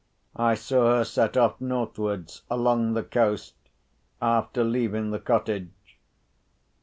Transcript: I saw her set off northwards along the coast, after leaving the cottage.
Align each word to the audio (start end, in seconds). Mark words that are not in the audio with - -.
I 0.35 0.55
saw 0.55 0.97
her 0.97 1.03
set 1.03 1.37
off 1.37 1.61
northwards 1.61 2.41
along 2.49 2.93
the 2.95 3.03
coast, 3.03 3.53
after 4.19 4.63
leaving 4.63 5.11
the 5.11 5.19
cottage. 5.19 5.99